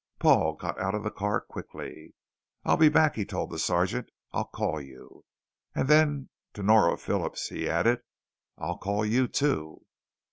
Paul 0.17 0.55
got 0.55 0.79
out 0.79 0.95
of 0.95 1.03
the 1.03 1.11
car 1.11 1.39
quickly. 1.41 2.15
"I'll 2.65 2.75
be 2.75 2.89
back," 2.89 3.13
he 3.13 3.23
told 3.23 3.51
the 3.51 3.59
sergeant. 3.59 4.09
"I'll 4.33 4.45
call 4.49 4.81
you." 4.81 5.25
And 5.75 5.87
then 5.87 6.29
to 6.55 6.63
Nora 6.63 6.97
Phillips 6.97 7.49
he 7.49 7.69
added, 7.69 8.01
"I'll 8.57 8.79
call 8.79 9.05
you, 9.05 9.27
too." 9.27 9.83